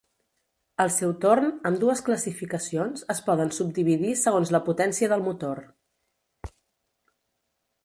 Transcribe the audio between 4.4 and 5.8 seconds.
la potència del motor.